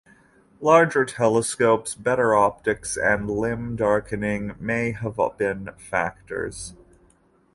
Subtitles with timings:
[0.61, 6.73] Larger telescopes, better optics, and limb darkening may have been factors.